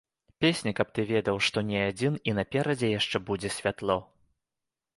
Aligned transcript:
Песня, 0.45 0.71
каб 0.79 0.87
ты 0.95 1.03
ведаў, 1.09 1.37
што 1.49 1.63
не 1.67 1.83
адзін, 1.89 2.17
і 2.31 2.35
наперадзе 2.39 2.91
яшчэ 2.99 3.17
будзе 3.31 3.55
святло. 3.57 4.01